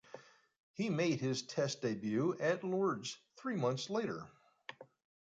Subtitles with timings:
[0.73, 4.27] He made his Test debut at Lord's three months later.